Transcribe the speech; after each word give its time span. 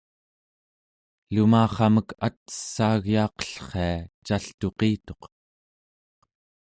lumarramek 1.33 2.09
at'essaagyaaqellria 2.27 3.93
caltuqituq 4.25 5.23